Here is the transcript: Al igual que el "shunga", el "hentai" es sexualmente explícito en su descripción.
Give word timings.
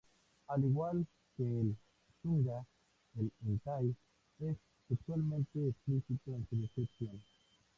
Al 0.47 0.63
igual 0.65 1.05
que 1.37 1.43
el 1.43 1.77
"shunga", 2.23 2.65
el 3.19 3.31
"hentai" 3.45 3.95
es 4.39 4.57
sexualmente 4.87 5.67
explícito 5.69 6.33
en 6.33 6.47
su 6.49 6.59
descripción. 6.59 7.21